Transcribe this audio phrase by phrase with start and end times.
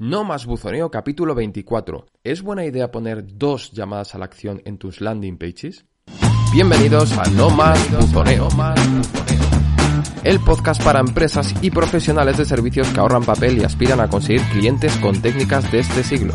[0.00, 2.06] No más buzoneo capítulo 24.
[2.22, 5.86] ¿Es buena idea poner dos llamadas a la acción en tus landing pages?
[6.52, 8.46] Bienvenidos a No más buzoneo.
[10.22, 14.42] El podcast para empresas y profesionales de servicios que ahorran papel y aspiran a conseguir
[14.52, 16.34] clientes con técnicas de este siglo.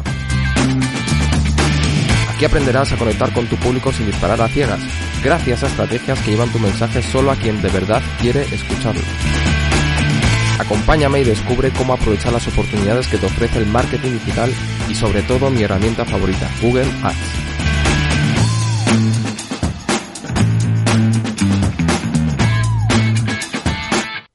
[2.36, 4.82] Aquí aprenderás a conectar con tu público sin disparar a ciegas,
[5.23, 9.04] gracias a estrategias que llevan tu mensaje solo a quien de verdad quiere escucharlo.
[10.59, 14.54] Acompáñame y descubre cómo aprovechar las oportunidades que te ofrece el marketing digital
[14.89, 17.43] y sobre todo mi herramienta favorita, Google Ads.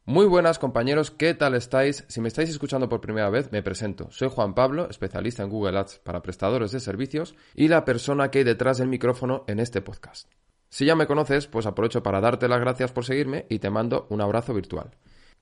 [0.05, 2.05] Muy buenas compañeros, ¿qué tal estáis?
[2.09, 4.11] Si me estáis escuchando por primera vez, me presento.
[4.11, 8.39] Soy Juan Pablo, especialista en Google Ads para prestadores de servicios y la persona que
[8.39, 10.29] hay detrás del micrófono en este podcast.
[10.71, 14.09] Si ya me conoces, pues aprovecho para darte las gracias por seguirme y te mando
[14.11, 14.91] un abrazo virtual.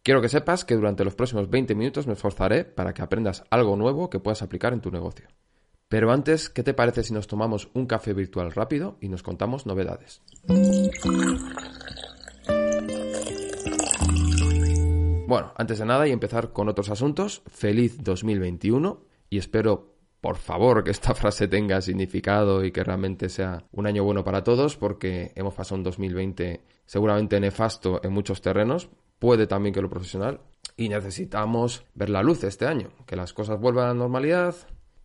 [0.07, 3.75] Quiero que sepas que durante los próximos 20 minutos me esforzaré para que aprendas algo
[3.75, 5.27] nuevo que puedas aplicar en tu negocio.
[5.89, 9.67] Pero antes, ¿qué te parece si nos tomamos un café virtual rápido y nos contamos
[9.67, 10.23] novedades?
[15.27, 20.85] Bueno, antes de nada y empezar con otros asuntos, feliz 2021 y espero por favor
[20.85, 25.33] que esta frase tenga significado y que realmente sea un año bueno para todos porque
[25.35, 30.41] hemos pasado un 2020 seguramente nefasto en muchos terrenos, puede también que lo profesional,
[30.77, 34.55] y necesitamos ver la luz este año, que las cosas vuelvan a la normalidad,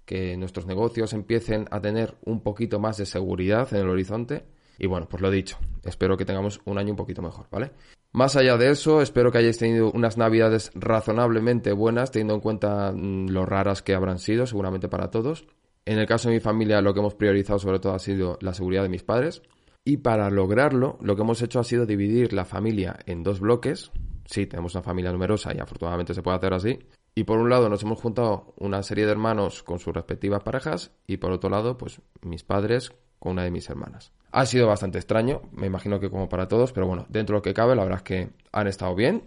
[0.05, 4.43] que nuestros negocios empiecen a tener un poquito más de seguridad en el horizonte.
[4.77, 7.71] Y bueno, pues lo dicho, espero que tengamos un año un poquito mejor, ¿vale?
[8.11, 12.91] Más allá de eso, espero que hayáis tenido unas navidades razonablemente buenas, teniendo en cuenta
[12.91, 15.47] mm, lo raras que habrán sido, seguramente para todos.
[15.85, 18.53] En el caso de mi familia, lo que hemos priorizado sobre todo ha sido la
[18.53, 19.41] seguridad de mis padres.
[19.83, 23.91] Y para lograrlo, lo que hemos hecho ha sido dividir la familia en dos bloques.
[24.25, 26.79] Sí, tenemos una familia numerosa y afortunadamente se puede hacer así.
[27.15, 30.91] Y por un lado nos hemos juntado una serie de hermanos con sus respectivas parejas
[31.07, 34.11] y por otro lado, pues mis padres con una de mis hermanas.
[34.31, 37.41] Ha sido bastante extraño, me imagino que como para todos, pero bueno, dentro de lo
[37.41, 39.23] que cabe, la verdad es que han estado bien.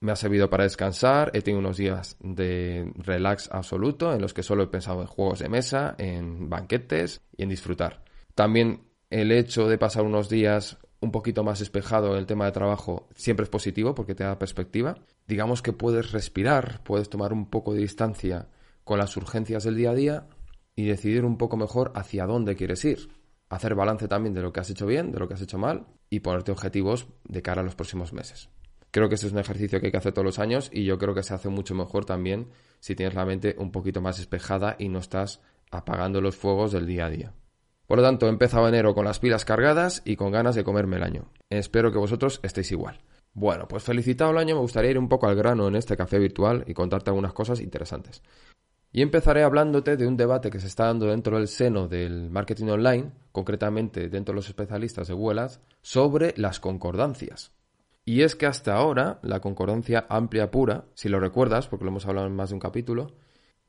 [0.00, 4.42] Me ha servido para descansar, he tenido unos días de relax absoluto en los que
[4.42, 8.04] solo he pensado en juegos de mesa, en banquetes y en disfrutar.
[8.34, 12.52] También el hecho de pasar unos días un poquito más despejado en el tema de
[12.52, 14.96] trabajo siempre es positivo porque te da perspectiva.
[15.26, 18.48] Digamos que puedes respirar, puedes tomar un poco de distancia
[18.84, 20.26] con las urgencias del día a día
[20.74, 23.10] y decidir un poco mejor hacia dónde quieres ir.
[23.48, 25.86] Hacer balance también de lo que has hecho bien, de lo que has hecho mal
[26.10, 28.48] y ponerte objetivos de cara a los próximos meses.
[28.90, 30.98] Creo que ese es un ejercicio que hay que hacer todos los años y yo
[30.98, 32.48] creo que se hace mucho mejor también
[32.80, 36.86] si tienes la mente un poquito más despejada y no estás apagando los fuegos del
[36.86, 37.34] día a día.
[37.86, 40.96] Por lo tanto, he empezado enero con las pilas cargadas y con ganas de comerme
[40.96, 41.30] el año.
[41.50, 43.00] Espero que vosotros estéis igual.
[43.34, 46.18] Bueno, pues felicitado el año, me gustaría ir un poco al grano en este café
[46.18, 48.22] virtual y contarte algunas cosas interesantes.
[48.92, 52.68] Y empezaré hablándote de un debate que se está dando dentro del seno del marketing
[52.68, 55.48] online, concretamente dentro de los especialistas de Google
[55.82, 57.50] sobre las concordancias.
[58.04, 62.06] Y es que hasta ahora la concordancia amplia pura, si lo recuerdas, porque lo hemos
[62.06, 63.16] hablado en más de un capítulo,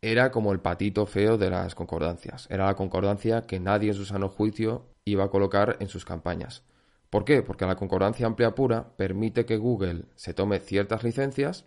[0.02, 2.48] era como el patito feo de las concordancias.
[2.50, 6.64] Era la concordancia que nadie en su sano juicio iba a colocar en sus campañas.
[7.10, 7.42] ¿Por qué?
[7.42, 11.66] Porque la concordancia amplia pura permite que Google se tome ciertas licencias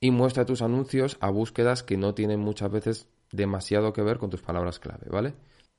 [0.00, 4.30] y muestre tus anuncios a búsquedas que no tienen muchas veces demasiado que ver con
[4.30, 5.34] tus palabras clave, ¿vale?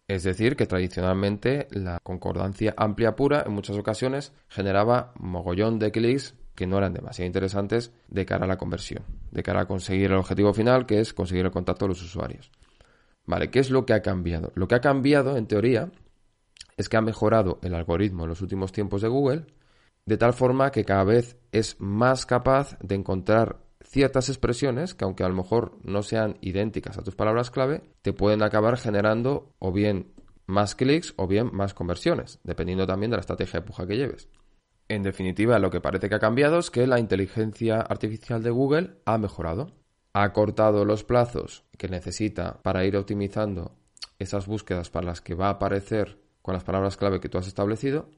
[0.08, 6.36] Es decir, que tradicionalmente la concordancia amplia pura en muchas ocasiones generaba mogollón de clics
[6.62, 10.18] que no eran demasiado interesantes de cara a la conversión, de cara a conseguir el
[10.18, 12.52] objetivo final, que es conseguir el contacto de los usuarios.
[13.26, 14.52] Vale, ¿qué es lo que ha cambiado?
[14.54, 15.92] Lo que ha cambiado, en teoría,
[16.78, 19.48] es que ha mejorado el algoritmo en los últimos tiempos de Google,
[20.06, 25.24] de tal forma que cada vez es más capaz de encontrar ciertas expresiones que aunque
[25.24, 29.72] a lo mejor no sean idénticas a tus palabras clave, te pueden acabar generando o
[29.72, 30.14] bien
[30.46, 34.30] más clics o bien más conversiones, dependiendo también de la estrategia de puja que lleves.
[34.92, 38.98] En definitiva, lo que parece que ha cambiado es que la inteligencia artificial de Google
[39.06, 39.72] ha mejorado.
[40.12, 43.72] Ha cortado los plazos que necesita para ir optimizando
[44.20, 47.48] esas búsquedas para las que va a aparecer con las palabras clave que tú has
[47.48, 48.10] establecido,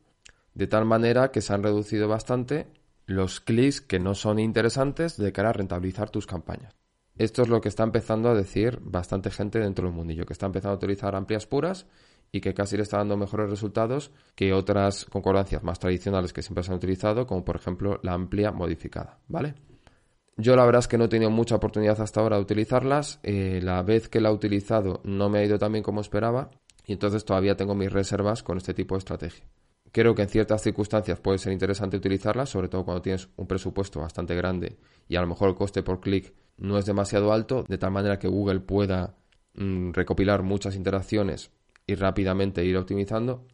[0.55, 2.65] de tal manera que se han reducido bastante
[3.05, 6.73] los clics que no son interesantes de cara a rentabilizar tus campañas.
[7.15, 10.47] Esto es lo que está empezando a decir bastante gente dentro del mundillo, que está
[10.47, 11.85] empezando a utilizar amplias puras
[12.33, 16.63] y que casi le está dando mejores resultados que otras concordancias más tradicionales que siempre
[16.63, 19.53] se han utilizado, como por ejemplo la amplia modificada, ¿vale?
[20.35, 23.19] Yo la verdad es que no he tenido mucha oportunidad hasta ahora de utilizarlas.
[23.21, 26.49] Eh, la vez que la he utilizado no me ha ido tan bien como esperaba
[26.87, 29.45] y entonces todavía tengo mis reservas con este tipo de estrategia.
[29.91, 33.99] Creo que en ciertas circunstancias puede ser interesante utilizarlas, sobre todo cuando tienes un presupuesto
[33.99, 37.77] bastante grande y a lo mejor el coste por clic no es demasiado alto, de
[37.77, 39.15] tal manera que Google pueda
[39.53, 41.51] mm, recopilar muchas interacciones
[41.85, 43.45] y rápidamente ir optimizando,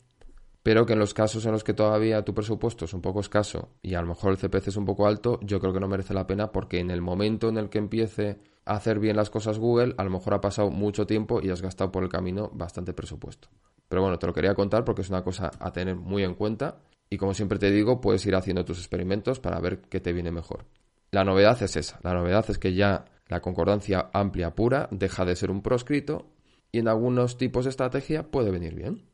[0.64, 3.70] pero que en los casos en los que todavía tu presupuesto es un poco escaso
[3.82, 6.14] y a lo mejor el CPC es un poco alto, yo creo que no merece
[6.14, 9.58] la pena porque en el momento en el que empiece a hacer bien las cosas
[9.58, 12.94] Google, a lo mejor ha pasado mucho tiempo y has gastado por el camino bastante
[12.94, 13.48] presupuesto.
[13.88, 16.78] Pero bueno, te lo quería contar porque es una cosa a tener muy en cuenta
[17.10, 20.32] y como siempre te digo, puedes ir haciendo tus experimentos para ver qué te viene
[20.32, 20.66] mejor.
[21.10, 25.36] La novedad es esa, la novedad es que ya la concordancia amplia pura deja de
[25.36, 26.28] ser un proscrito
[26.72, 29.06] y en algunos tipos de estrategia puede venir bien.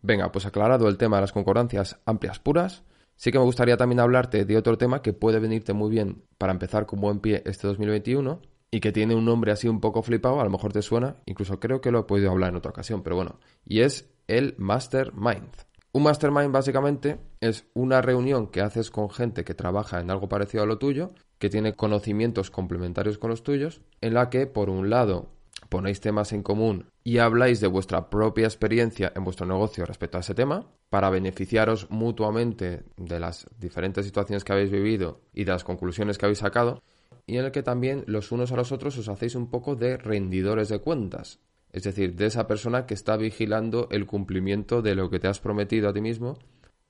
[0.00, 2.82] Venga, pues aclarado el tema de las concordancias amplias puras,
[3.16, 6.52] sí que me gustaría también hablarte de otro tema que puede venirte muy bien para
[6.52, 10.40] empezar con buen pie este 2021 y que tiene un nombre así un poco flipado,
[10.40, 13.02] a lo mejor te suena, incluso creo que lo he podido hablar en otra ocasión,
[13.02, 15.50] pero bueno, y es el Mastermind.
[15.94, 20.62] Un mastermind básicamente es una reunión que haces con gente que trabaja en algo parecido
[20.62, 24.88] a lo tuyo, que tiene conocimientos complementarios con los tuyos, en la que por un
[24.88, 25.28] lado
[25.72, 30.20] ponéis temas en común y habláis de vuestra propia experiencia en vuestro negocio respecto a
[30.20, 35.64] ese tema, para beneficiaros mutuamente de las diferentes situaciones que habéis vivido y de las
[35.64, 36.82] conclusiones que habéis sacado,
[37.26, 39.96] y en el que también los unos a los otros os hacéis un poco de
[39.96, 41.40] rendidores de cuentas,
[41.72, 45.40] es decir, de esa persona que está vigilando el cumplimiento de lo que te has
[45.40, 46.36] prometido a ti mismo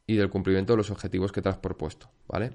[0.08, 2.50] y del cumplimiento de los objetivos que te has propuesto, ¿vale?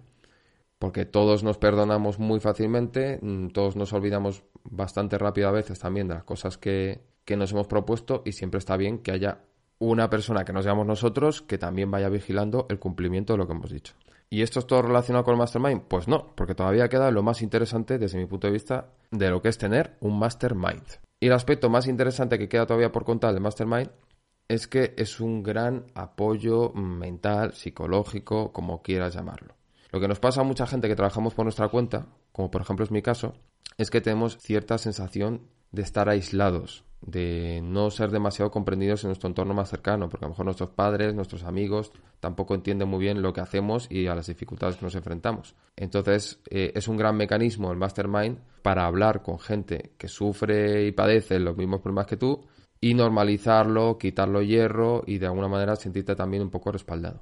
[0.80, 6.08] Porque todos nos perdonamos muy fácilmente, mm, todos nos olvidamos bastante rápido a veces también
[6.08, 9.42] de las cosas que, que nos hemos propuesto y siempre está bien que haya
[9.80, 13.54] una persona que nos llamamos nosotros que también vaya vigilando el cumplimiento de lo que
[13.54, 13.94] hemos dicho.
[14.30, 15.84] ¿Y esto es todo relacionado con el mastermind?
[15.88, 19.42] Pues no, porque todavía queda lo más interesante desde mi punto de vista de lo
[19.42, 20.84] que es tener un mastermind.
[21.20, 23.90] Y el aspecto más interesante que queda todavía por contar del Mastermind
[24.48, 29.57] es que es un gran apoyo mental, psicológico, como quieras llamarlo.
[29.92, 32.84] Lo que nos pasa a mucha gente que trabajamos por nuestra cuenta, como por ejemplo
[32.84, 33.34] es mi caso,
[33.78, 39.28] es que tenemos cierta sensación de estar aislados, de no ser demasiado comprendidos en nuestro
[39.28, 43.22] entorno más cercano, porque a lo mejor nuestros padres, nuestros amigos tampoco entienden muy bien
[43.22, 45.56] lo que hacemos y a las dificultades que nos enfrentamos.
[45.76, 50.92] Entonces, eh, es un gran mecanismo el mastermind para hablar con gente que sufre y
[50.92, 52.46] padece los mismos problemas que tú
[52.82, 57.22] y normalizarlo, quitarlo hierro y de alguna manera sentirte también un poco respaldado.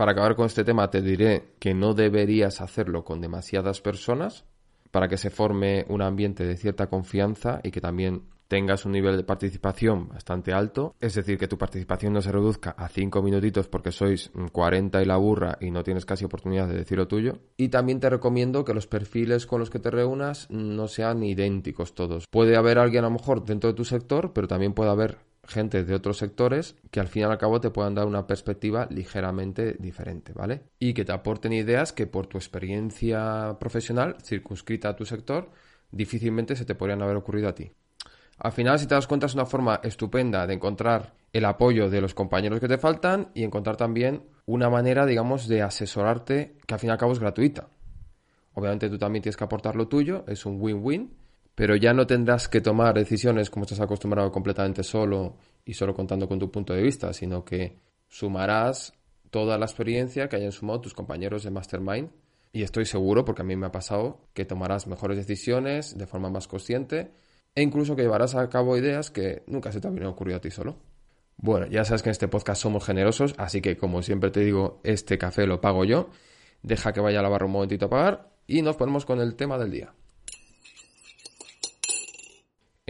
[0.00, 4.46] Para acabar con este tema te diré que no deberías hacerlo con demasiadas personas
[4.90, 9.18] para que se forme un ambiente de cierta confianza y que también tengas un nivel
[9.18, 13.68] de participación bastante alto, es decir, que tu participación no se reduzca a 5 minutitos
[13.68, 17.34] porque sois 40 y la burra y no tienes casi oportunidad de decir lo tuyo.
[17.58, 21.94] Y también te recomiendo que los perfiles con los que te reúnas no sean idénticos
[21.94, 22.24] todos.
[22.30, 25.18] Puede haber alguien a lo mejor dentro de tu sector, pero también puede haber
[25.50, 28.86] gente de otros sectores que al fin y al cabo te puedan dar una perspectiva
[28.90, 30.62] ligeramente diferente, ¿vale?
[30.78, 35.50] Y que te aporten ideas que por tu experiencia profesional circunscrita a tu sector
[35.90, 37.72] difícilmente se te podrían haber ocurrido a ti.
[38.38, 42.00] Al final, si te das cuenta, es una forma estupenda de encontrar el apoyo de
[42.00, 46.80] los compañeros que te faltan y encontrar también una manera, digamos, de asesorarte que al
[46.80, 47.68] fin y al cabo es gratuita.
[48.54, 51.14] Obviamente tú también tienes que aportar lo tuyo, es un win-win,
[51.54, 56.28] pero ya no tendrás que tomar decisiones como estás acostumbrado completamente solo y solo contando
[56.28, 58.94] con tu punto de vista, sino que sumarás
[59.30, 62.10] toda la experiencia que hayan sumado tus compañeros de Mastermind
[62.52, 66.30] y estoy seguro, porque a mí me ha pasado, que tomarás mejores decisiones de forma
[66.30, 67.12] más consciente
[67.54, 70.50] e incluso que llevarás a cabo ideas que nunca se te habrían ocurrido a ti
[70.50, 70.76] solo.
[71.36, 74.80] Bueno, ya sabes que en este podcast somos generosos, así que como siempre te digo,
[74.84, 76.10] este café lo pago yo.
[76.62, 79.36] Deja que vaya a la barra un momentito a pagar y nos ponemos con el
[79.36, 79.94] tema del día.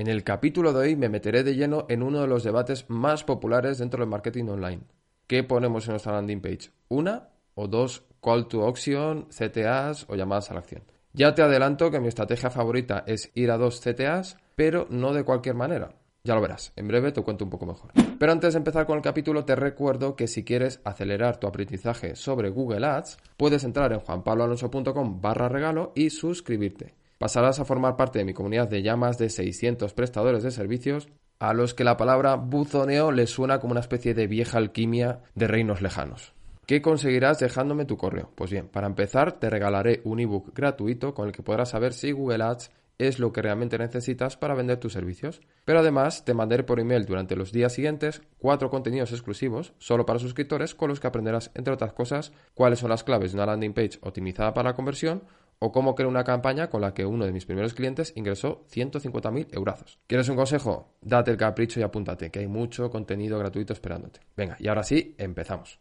[0.00, 3.22] En el capítulo de hoy me meteré de lleno en uno de los debates más
[3.22, 4.80] populares dentro del marketing online.
[5.26, 6.70] ¿Qué ponemos en nuestra landing page?
[6.88, 10.84] ¿Una o dos call to auction, CTAs o llamadas a la acción?
[11.12, 15.22] Ya te adelanto que mi estrategia favorita es ir a dos CTAs pero no de
[15.22, 15.92] cualquier manera.
[16.24, 17.90] Ya lo verás, en breve te cuento un poco mejor.
[18.18, 22.16] Pero antes de empezar con el capítulo, te recuerdo que si quieres acelerar tu aprendizaje
[22.16, 26.99] sobre Google Ads, puedes entrar en juanpabloalonso.com barra regalo y suscribirte.
[27.20, 31.06] Pasarás a formar parte de mi comunidad de ya más de 600 prestadores de servicios
[31.38, 35.46] a los que la palabra buzoneo les suena como una especie de vieja alquimia de
[35.46, 36.32] reinos lejanos.
[36.64, 38.30] ¿Qué conseguirás dejándome tu correo?
[38.34, 42.10] Pues bien, para empezar te regalaré un ebook gratuito con el que podrás saber si
[42.10, 45.42] Google Ads es lo que realmente necesitas para vender tus servicios.
[45.66, 50.18] Pero además te mandaré por email durante los días siguientes cuatro contenidos exclusivos solo para
[50.18, 53.74] suscriptores con los que aprenderás, entre otras cosas, cuáles son las claves de una landing
[53.74, 55.22] page optimizada para la conversión
[55.62, 59.48] o cómo crear una campaña con la que uno de mis primeros clientes ingresó 150.000
[59.52, 59.98] euros.
[60.06, 60.94] ¿Quieres un consejo?
[61.02, 64.20] Date el capricho y apúntate, que hay mucho contenido gratuito esperándote.
[64.34, 65.78] Venga, y ahora sí, empezamos.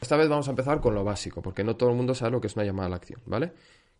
[0.00, 2.40] Esta vez vamos a empezar con lo básico, porque no todo el mundo sabe lo
[2.40, 3.52] que es una llamada a la acción, ¿vale?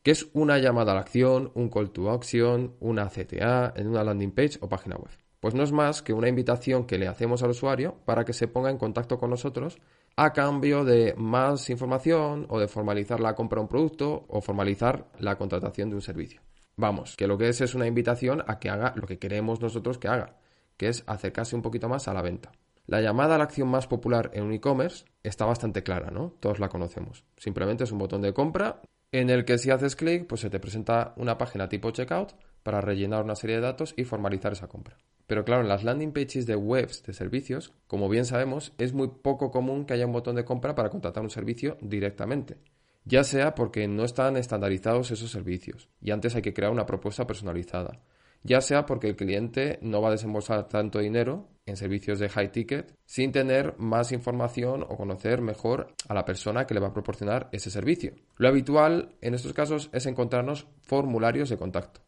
[0.02, 4.02] ¿Qué es una llamada a la acción, un call to action, una CTA en una
[4.02, 5.12] landing page o página web?
[5.40, 8.48] Pues no es más que una invitación que le hacemos al usuario para que se
[8.48, 9.78] ponga en contacto con nosotros
[10.16, 15.06] a cambio de más información o de formalizar la compra de un producto o formalizar
[15.18, 16.40] la contratación de un servicio.
[16.76, 19.98] Vamos, que lo que es es una invitación a que haga lo que queremos nosotros
[19.98, 20.36] que haga,
[20.76, 22.52] que es acercarse un poquito más a la venta.
[22.86, 26.34] La llamada a la acción más popular en un e-commerce está bastante clara, ¿no?
[26.40, 27.24] Todos la conocemos.
[27.36, 30.58] Simplemente es un botón de compra en el que si haces clic, pues se te
[30.58, 34.96] presenta una página tipo checkout para rellenar una serie de datos y formalizar esa compra.
[35.26, 39.08] Pero claro, en las landing pages de webs de servicios, como bien sabemos, es muy
[39.08, 42.58] poco común que haya un botón de compra para contratar un servicio directamente.
[43.04, 47.26] Ya sea porque no están estandarizados esos servicios y antes hay que crear una propuesta
[47.26, 48.00] personalizada,
[48.44, 52.52] ya sea porque el cliente no va a desembolsar tanto dinero en servicios de high
[52.52, 56.92] ticket sin tener más información o conocer mejor a la persona que le va a
[56.92, 58.14] proporcionar ese servicio.
[58.36, 62.00] Lo habitual en estos casos es encontrarnos formularios de contacto.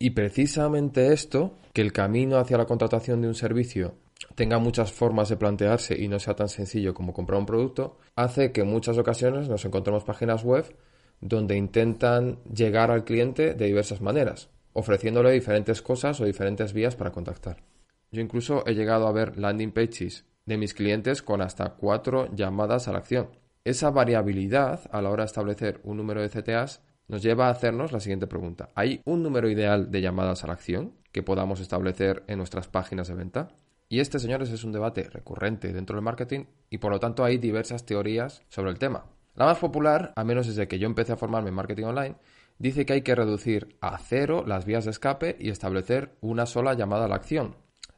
[0.00, 3.94] Y precisamente esto, que el camino hacia la contratación de un servicio
[4.34, 8.50] tenga muchas formas de plantearse y no sea tan sencillo como comprar un producto, hace
[8.50, 10.74] que en muchas ocasiones nos encontremos páginas web
[11.20, 17.12] donde intentan llegar al cliente de diversas maneras ofreciéndole diferentes cosas o diferentes vías para
[17.12, 17.62] contactar.
[18.10, 22.88] Yo incluso he llegado a ver landing pages de mis clientes con hasta cuatro llamadas
[22.88, 23.30] a la acción.
[23.64, 26.80] Esa variabilidad a la hora de establecer un número de CTAs
[27.10, 28.68] nos lleva a hacernos la siguiente pregunta.
[28.76, 33.08] ¿Hay un número ideal de llamadas a la acción que podamos establecer en nuestras páginas
[33.08, 33.48] de venta?
[33.88, 37.38] Y este, señores, es un debate recurrente dentro del marketing y por lo tanto hay
[37.38, 39.06] diversas teorías sobre el tema.
[39.34, 42.14] La más popular, al menos desde que yo empecé a formarme en marketing online,
[42.58, 46.74] dice que hay que reducir a cero las vías de escape y establecer una sola
[46.74, 47.56] llamada a la acción.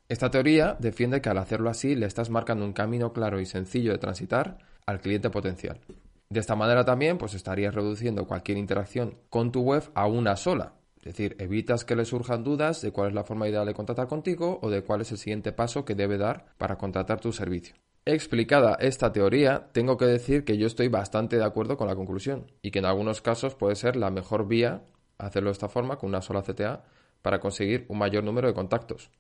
[0.08, 3.92] Esta teoría defiende que al hacerlo así le estás marcando un camino claro y sencillo
[3.92, 5.80] de transitar al cliente potencial.
[6.32, 10.72] De esta manera también pues estarías reduciendo cualquier interacción con tu web a una sola.
[10.96, 14.08] Es decir, evitas que le surjan dudas de cuál es la forma ideal de contratar
[14.08, 17.74] contigo o de cuál es el siguiente paso que debe dar para contratar tu servicio.
[18.06, 22.50] Explicada esta teoría, tengo que decir que yo estoy bastante de acuerdo con la conclusión
[22.62, 24.84] y que en algunos casos puede ser la mejor vía
[25.18, 26.82] hacerlo de esta forma con una sola CTA
[27.20, 29.10] para conseguir un mayor número de contactos.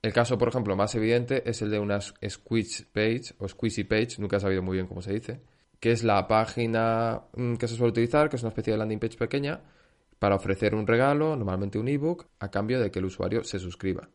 [0.00, 4.16] El caso, por ejemplo, más evidente es el de una squeeze page o squeezy page,
[4.20, 5.42] nunca he sabido muy bien cómo se dice,
[5.82, 9.00] que es la página mm, que se suele utilizar, que es una especie de landing
[9.00, 9.60] page pequeña,
[10.20, 14.08] para ofrecer un regalo, normalmente un ebook, a cambio de que el usuario se suscriba.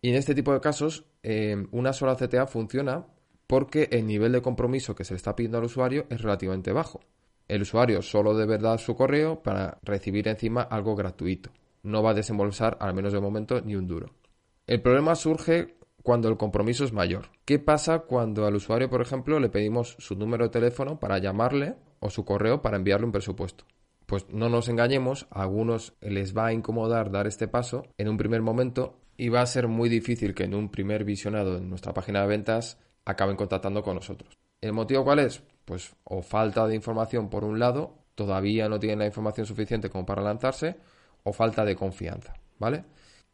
[0.00, 3.06] Y en este tipo de casos, eh, una sola CTA funciona
[3.46, 6.98] porque el nivel de compromiso que se le está pidiendo al usuario es relativamente bajo.
[7.46, 11.50] El usuario solo debe dar su correo para recibir encima algo gratuito.
[11.84, 14.10] No va a desembolsar, al menos de momento, ni un duro.
[14.66, 17.30] El problema surge cuando el compromiso es mayor.
[17.44, 21.76] ¿Qué pasa cuando al usuario, por ejemplo, le pedimos su número de teléfono para llamarle
[22.00, 23.64] o su correo para enviarle un presupuesto?
[24.06, 28.16] Pues no nos engañemos, a algunos les va a incomodar dar este paso en un
[28.16, 31.94] primer momento y va a ser muy difícil que en un primer visionado en nuestra
[31.94, 34.36] página de ventas acaben contactando con nosotros.
[34.60, 35.42] ¿El motivo cuál es?
[35.64, 40.04] Pues o falta de información por un lado, todavía no tienen la información suficiente como
[40.04, 40.76] para lanzarse,
[41.24, 42.84] o falta de confianza, ¿vale?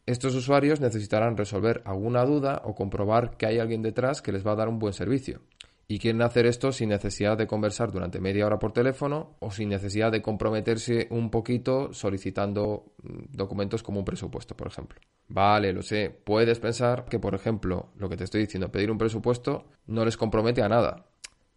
[0.09, 4.53] Estos usuarios necesitarán resolver alguna duda o comprobar que hay alguien detrás que les va
[4.53, 5.41] a dar un buen servicio.
[5.87, 9.69] Y quieren hacer esto sin necesidad de conversar durante media hora por teléfono o sin
[9.69, 14.99] necesidad de comprometerse un poquito solicitando mm, documentos como un presupuesto, por ejemplo.
[15.27, 16.09] Vale, lo sé.
[16.09, 20.17] Puedes pensar que, por ejemplo, lo que te estoy diciendo, pedir un presupuesto no les
[20.17, 21.05] compromete a nada.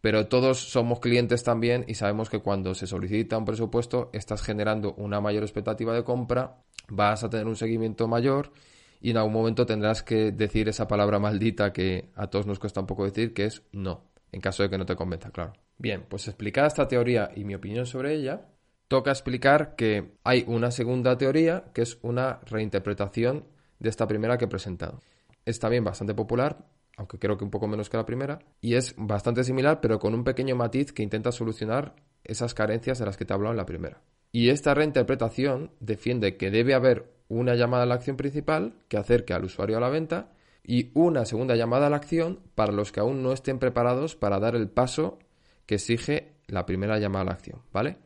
[0.03, 4.95] Pero todos somos clientes también y sabemos que cuando se solicita un presupuesto estás generando
[4.95, 8.53] una mayor expectativa de compra, vas a tener un seguimiento mayor
[9.01, 12.81] y en algún momento tendrás que decir esa palabra maldita que a todos nos cuesta
[12.81, 15.53] un poco decir, que es no en caso de que no te convenza, claro.
[15.79, 18.49] Bien, pues explicada esta teoría y mi opinión sobre ella,
[18.89, 23.45] toca explicar que hay una segunda teoría que es una reinterpretación
[23.79, 25.03] de esta primera que he presentado.
[25.45, 26.65] Es también bastante popular,
[26.97, 30.15] aunque creo que un poco menos que la primera, y es bastante similar, pero con
[30.15, 33.59] un pequeño matiz que intenta solucionar esas carencias de las que te he hablado en
[33.59, 34.01] la primera.
[34.33, 39.35] Y esta reinterpretación defiende que debe haber una llamada a la acción principal que acerque
[39.35, 40.33] al usuario a la venta
[40.65, 44.41] y una segunda llamada a la acción para los que aún no estén preparados para
[44.41, 45.19] dar el paso
[45.67, 47.99] que exige la primera llamada a la acción, ¿vale?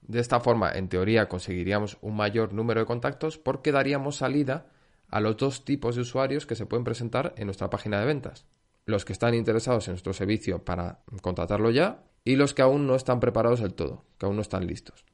[0.00, 4.66] De esta forma, en teoría, conseguiríamos un mayor número de contactos porque daríamos salida
[5.08, 8.46] a los dos tipos de usuarios que se pueden presentar en nuestra página de ventas.
[8.84, 12.94] Los que están interesados en nuestro servicio para contratarlo ya y los que aún no
[12.94, 15.04] están preparados del todo, que aún no están listos.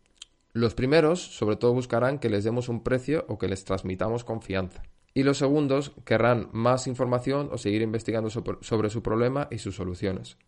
[0.53, 4.83] Los primeros, sobre todo, buscarán que les demos un precio o que les transmitamos confianza
[5.15, 10.39] y los segundos querrán más información o seguir investigando sobre su problema y sus soluciones.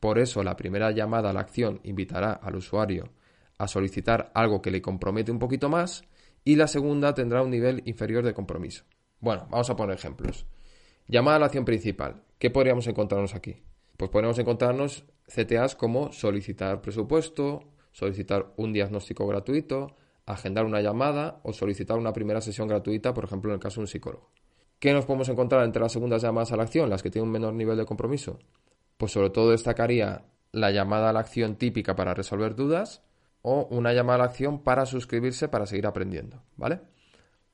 [0.00, 3.10] Por eso la primera llamada a la acción invitará al usuario
[3.58, 6.02] a solicitar algo que le compromete un poquito más
[6.44, 8.84] y la segunda tendrá un nivel inferior de compromiso.
[9.20, 10.46] Bueno, vamos a poner ejemplos.
[11.06, 12.22] Llamada a la acción principal.
[12.38, 13.62] ¿Qué podríamos encontrarnos aquí?
[13.96, 19.96] Pues podríamos encontrarnos CTAs como solicitar presupuesto, solicitar un diagnóstico gratuito,
[20.26, 23.84] agendar una llamada o solicitar una primera sesión gratuita, por ejemplo, en el caso de
[23.84, 24.30] un psicólogo.
[24.78, 27.32] ¿Qué nos podemos encontrar entre las segundas llamadas a la acción, las que tienen un
[27.32, 28.38] menor nivel de compromiso?
[28.96, 33.02] Pues sobre todo destacaría la llamada a la acción típica para resolver dudas
[33.42, 36.80] o una llamada a la acción para suscribirse para seguir aprendiendo, ¿vale?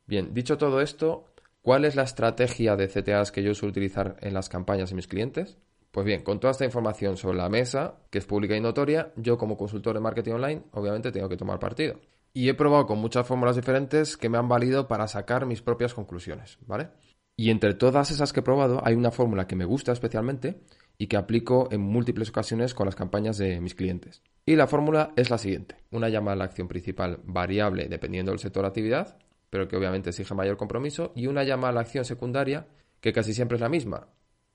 [0.06, 1.26] Bien, dicho todo esto,
[1.62, 5.06] ¿cuál es la estrategia de CTAs que yo suelo utilizar en las campañas de mis
[5.06, 5.58] clientes?
[5.90, 9.38] Pues bien, con toda esta información sobre la mesa, que es pública y notoria, yo
[9.38, 11.98] como consultor de marketing online, obviamente tengo que tomar partido.
[12.34, 15.94] Y he probado con muchas fórmulas diferentes que me han valido para sacar mis propias
[15.94, 16.90] conclusiones, ¿vale?
[17.36, 20.60] Y entre todas esas que he probado, hay una fórmula que me gusta especialmente
[20.98, 24.22] y que aplico en múltiples ocasiones con las campañas de mis clientes.
[24.44, 25.76] Y la fórmula es la siguiente.
[25.90, 29.18] Una llamada a la acción principal variable dependiendo del sector de actividad,
[29.50, 32.66] pero que obviamente exige mayor compromiso, y una llamada a la acción secundaria
[33.00, 34.08] que casi siempre es la misma,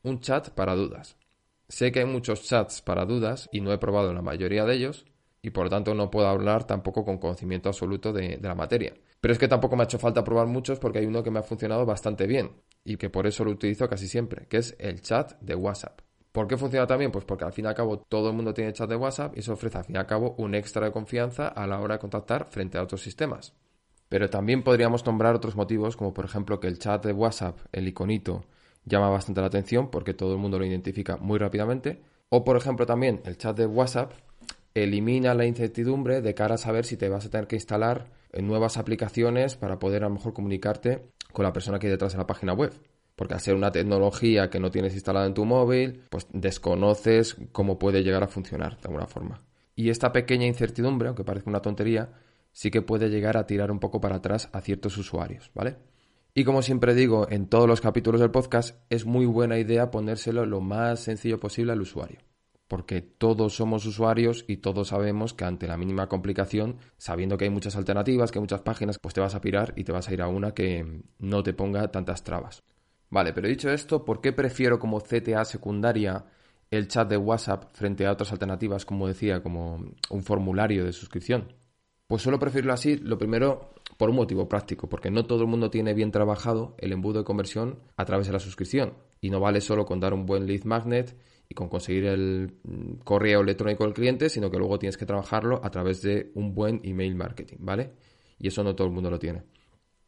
[0.04, 1.18] un chat para dudas.
[1.68, 5.06] Sé que hay muchos chats para dudas y no he probado la mayoría de ellos
[5.42, 8.94] y por lo tanto no puedo hablar tampoco con conocimiento absoluto de, la materia.
[9.20, 11.40] Pero es que tampoco me ha hecho falta probar muchos porque hay uno que me
[11.40, 12.52] ha funcionado bastante bien
[12.84, 16.02] y que por eso lo utilizo casi siempre, que es el chat de WhatsApp.
[16.32, 17.12] ¿Por qué funciona también?
[17.12, 19.42] Pues porque al fin y al cabo todo el mundo tiene chat de WhatsApp y
[19.42, 22.00] eso ofrece al fin y al cabo un extra de confianza a la hora de
[22.00, 23.54] contactar frente a otros sistemas.
[24.10, 27.88] Pero también podríamos nombrar otros motivos como por ejemplo que el chat de WhatsApp, el
[27.88, 28.46] iconito,
[28.86, 32.02] llama bastante la atención porque todo el mundo lo identifica muy rápidamente.
[32.30, 34.14] O, por ejemplo, también el chat de WhatsApp
[34.74, 38.12] elimina la incertidumbre de cara a saber si te vas a tener que instalar
[38.42, 42.18] nuevas aplicaciones para poder a lo mejor comunicarte con la persona que hay detrás de
[42.18, 42.74] la página web.
[43.16, 47.78] Porque al ser una tecnología que no tienes instalada en tu móvil, pues desconoces cómo
[47.78, 49.44] puede llegar a funcionar de alguna forma.
[49.76, 52.10] Y esta pequeña incertidumbre, aunque parezca una tontería,
[52.52, 55.78] sí que puede llegar a tirar un poco para atrás a ciertos usuarios, ¿vale?
[56.36, 60.48] Y como siempre digo en todos los capítulos del podcast, es muy buena idea ponérselo
[60.48, 62.20] lo más sencillo posible al usuario.
[62.68, 67.52] Porque todos somos usuarios y todos sabemos que ante la mínima complicación, sabiendo que hay
[67.52, 70.14] muchas alternativas, que hay muchas páginas, pues te vas a pirar y te vas a
[70.14, 72.64] ir a una que no te ponga tantas trabas.
[73.12, 76.26] Vale, pero dicho esto, ¿por qué prefiero como CTA secundaria
[76.72, 81.54] el chat de WhatsApp frente a otras alternativas, como decía, como un formulario de suscripción?
[82.08, 85.70] Pues suelo preferirlo así, lo primero por un motivo práctico, porque no todo el mundo
[85.70, 88.94] tiene bien trabajado el embudo de conversión a través de la suscripción.
[89.22, 91.16] Y no vale solo con dar un buen lead magnet
[91.50, 95.62] y con conseguir el mm, correo electrónico del cliente, sino que luego tienes que trabajarlo
[95.64, 97.92] a través de un buen email marketing, ¿vale?
[98.40, 99.44] Y eso no todo el mundo lo tiene.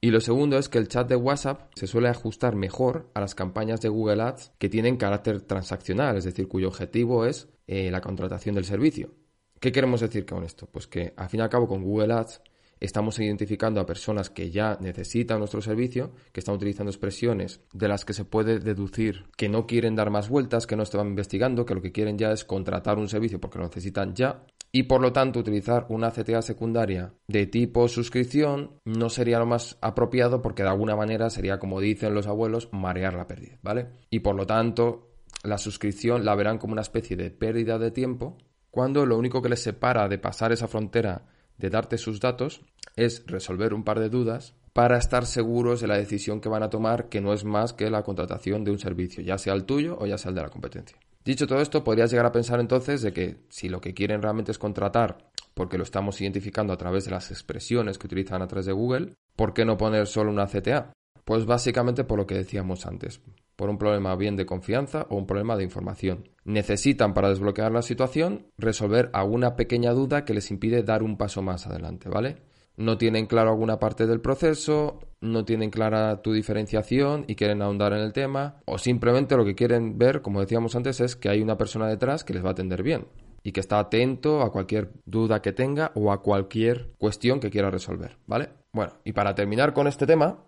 [0.02, 3.34] Y lo segundo es que el chat de WhatsApp se suele ajustar mejor a las
[3.34, 8.02] campañas de Google Ads que tienen carácter transaccional, es decir, cuyo objetivo es eh, la
[8.02, 9.16] contratación del servicio.
[9.60, 10.68] ¿Qué queremos decir con esto?
[10.68, 12.42] Pues que al fin y al cabo con Google Ads
[12.80, 18.06] estamos identificando a personas que ya necesitan nuestro servicio, que están utilizando expresiones de las
[18.06, 21.76] que se puede deducir que no quieren dar más vueltas, que no estaban investigando, que
[21.76, 24.44] lo que quieren ya es contratar un servicio porque lo necesitan ya.
[24.72, 29.78] Y por lo tanto, utilizar una CTA secundaria de tipo suscripción no sería lo más
[29.80, 33.88] apropiado porque de alguna manera sería, como dicen los abuelos, marear la pérdida, ¿vale?
[34.10, 35.12] Y por lo tanto,
[35.44, 38.38] la suscripción la verán como una especie de pérdida de tiempo
[38.70, 41.26] cuando lo único que les separa de pasar esa frontera
[41.58, 42.62] de darte sus datos
[42.96, 46.70] es resolver un par de dudas para estar seguros de la decisión que van a
[46.70, 49.98] tomar, que no es más que la contratación de un servicio, ya sea el tuyo
[50.00, 50.98] o ya sea el de la competencia.
[51.24, 54.52] Dicho todo esto, podrías llegar a pensar entonces de que si lo que quieren realmente
[54.52, 58.66] es contratar, porque lo estamos identificando a través de las expresiones que utilizan a través
[58.66, 60.92] de Google, ¿por qué no poner solo una CTA?
[61.24, 63.22] Pues básicamente por lo que decíamos antes,
[63.56, 66.30] por un problema bien de confianza o un problema de información.
[66.46, 71.42] Necesitan para desbloquear la situación resolver alguna pequeña duda que les impide dar un paso
[71.42, 72.38] más adelante, ¿vale?
[72.78, 77.94] No tienen claro alguna parte del proceso, no tienen clara tu diferenciación y quieren ahondar
[77.94, 81.42] en el tema, o simplemente lo que quieren ver, como decíamos antes, es que hay
[81.42, 83.08] una persona detrás que les va a atender bien
[83.42, 87.72] y que está atento a cualquier duda que tenga o a cualquier cuestión que quiera
[87.72, 88.50] resolver, ¿vale?
[88.72, 90.44] Bueno, y para terminar con este tema,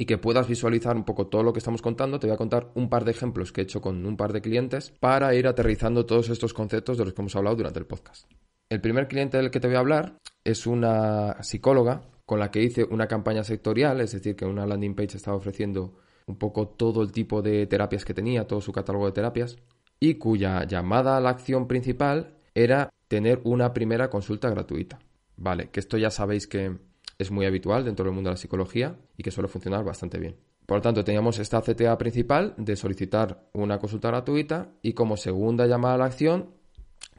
[0.00, 2.70] y que puedas visualizar un poco todo lo que estamos contando, te voy a contar
[2.74, 6.06] un par de ejemplos que he hecho con un par de clientes para ir aterrizando
[6.06, 8.24] todos estos conceptos de los que hemos hablado durante el podcast.
[8.70, 12.62] El primer cliente del que te voy a hablar es una psicóloga con la que
[12.62, 17.02] hice una campaña sectorial, es decir, que una landing page estaba ofreciendo un poco todo
[17.02, 19.58] el tipo de terapias que tenía, todo su catálogo de terapias,
[20.00, 24.98] y cuya llamada a la acción principal era tener una primera consulta gratuita.
[25.36, 26.78] Vale, que esto ya sabéis que
[27.22, 30.36] es muy habitual dentro del mundo de la psicología y que suele funcionar bastante bien.
[30.64, 35.66] Por lo tanto, teníamos esta CTA principal de solicitar una consulta gratuita y como segunda
[35.66, 36.50] llamada a la acción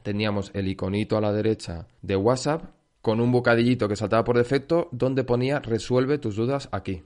[0.02, 2.64] teníamos el iconito a la derecha de WhatsApp
[3.00, 7.02] con un bocadillito que saltaba por defecto donde ponía resuelve tus dudas aquí.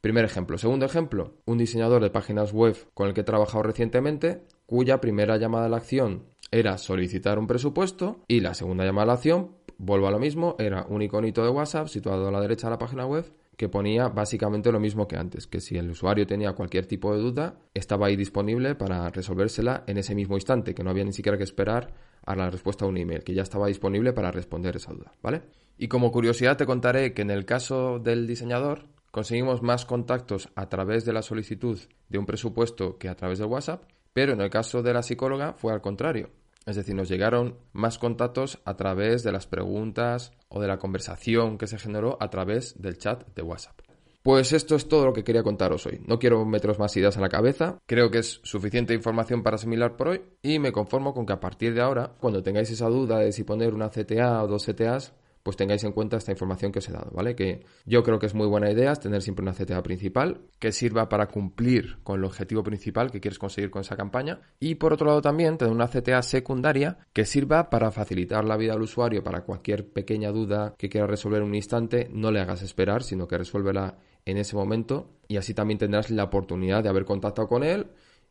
[0.00, 0.56] Primer ejemplo.
[0.56, 5.36] Segundo ejemplo, un diseñador de páginas web con el que he trabajado recientemente, cuya primera
[5.36, 9.50] llamada a la acción era solicitar un presupuesto y la segunda llamada a la acción,
[9.80, 12.78] vuelvo a lo mismo, era un iconito de WhatsApp situado a la derecha de la
[12.78, 13.24] página web
[13.56, 17.20] que ponía básicamente lo mismo que antes, que si el usuario tenía cualquier tipo de
[17.20, 21.36] duda, estaba ahí disponible para resolvérsela en ese mismo instante, que no había ni siquiera
[21.36, 21.92] que esperar
[22.24, 25.42] a la respuesta a un email, que ya estaba disponible para responder esa duda, ¿vale?
[25.76, 30.68] Y como curiosidad te contaré que en el caso del diseñador conseguimos más contactos a
[30.68, 34.50] través de la solicitud de un presupuesto que a través de WhatsApp, pero en el
[34.50, 36.30] caso de la psicóloga fue al contrario.
[36.66, 41.58] Es decir, nos llegaron más contactos a través de las preguntas o de la conversación
[41.58, 43.80] que se generó a través del chat de WhatsApp.
[44.22, 46.02] Pues esto es todo lo que quería contaros hoy.
[46.06, 49.96] No quiero meteros más ideas en la cabeza, creo que es suficiente información para asimilar
[49.96, 53.18] por hoy y me conformo con que a partir de ahora, cuando tengáis esa duda
[53.18, 56.80] de si poner una CTA o dos CTAs, pues tengáis en cuenta esta información que
[56.80, 57.34] os he dado, ¿vale?
[57.34, 61.08] Que yo creo que es muy buena idea tener siempre una CTA principal que sirva
[61.08, 65.06] para cumplir con el objetivo principal que quieres conseguir con esa campaña y por otro
[65.06, 69.42] lado también tener una CTA secundaria que sirva para facilitar la vida al usuario para
[69.42, 73.38] cualquier pequeña duda que quiera resolver en un instante, no le hagas esperar, sino que
[73.38, 77.86] resuélvela en ese momento y así también tendrás la oportunidad de haber contactado con él,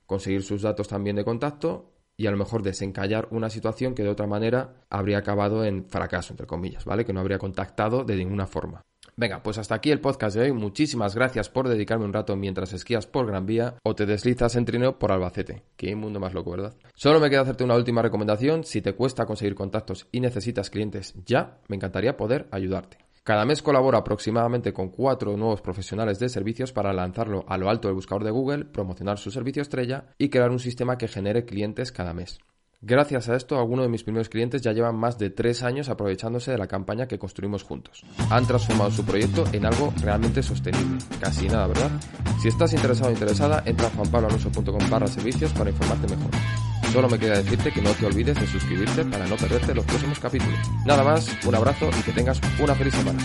[0.06, 4.10] conseguir sus datos también de contacto y a lo mejor desencallar una situación que de
[4.10, 7.06] otra manera habría acabado en fracaso, entre comillas, ¿vale?
[7.06, 8.82] Que no habría contactado de ninguna forma.
[9.16, 10.52] Venga, pues hasta aquí el podcast de hoy.
[10.52, 14.66] Muchísimas gracias por dedicarme un rato mientras esquías por Gran Vía o te deslizas en
[14.66, 15.64] trineo por Albacete.
[15.78, 16.76] Qué mundo más loco, ¿verdad?
[16.94, 18.66] Solo me queda hacerte una última recomendación.
[18.66, 22.98] Si te cuesta conseguir contactos y necesitas clientes ya, me encantaría poder ayudarte.
[23.24, 27.88] Cada mes colabora aproximadamente con cuatro nuevos profesionales de servicios para lanzarlo a lo alto
[27.88, 31.92] del buscador de Google, promocionar su servicio estrella y crear un sistema que genere clientes
[31.92, 32.40] cada mes.
[32.82, 36.52] Gracias a esto, algunos de mis primeros clientes ya llevan más de tres años aprovechándose
[36.52, 38.06] de la campaña que construimos juntos.
[38.30, 40.98] Han transformado su proyecto en algo realmente sostenible.
[41.20, 41.92] Casi nada, ¿verdad?
[42.42, 46.32] Si estás interesado o interesada, entra a juanpabloalonso.com barra servicios para informarte mejor.
[46.91, 50.19] Solo me queda decirte que no te olvides de suscribirte para no perderte los próximos
[50.19, 50.60] capítulos.
[50.86, 53.19] Nada más, un abrazo y que tengas una feliz semana.